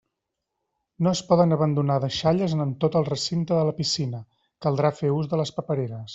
No 1.07 1.11
es 1.17 1.21
poden 1.31 1.53
abandonar 1.57 1.97
deixalles 2.05 2.57
en 2.65 2.73
tot 2.85 2.99
el 3.01 3.07
recinte 3.13 3.61
de 3.61 3.69
la 3.69 3.77
piscina, 3.83 4.25
caldrà 4.69 4.93
fer 5.03 5.15
ús 5.21 5.33
de 5.35 5.41
les 5.45 5.55
papereres. 5.61 5.99